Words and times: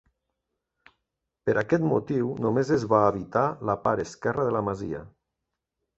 Per 1.49 1.53
aquest 1.61 1.85
motiu 1.91 2.31
només 2.45 2.73
es 2.79 2.85
va 2.95 3.03
habitar 3.11 3.47
la 3.71 3.79
part 3.87 4.05
esquerra 4.09 4.47
de 4.49 4.57
la 4.57 4.65
masia. 4.71 5.05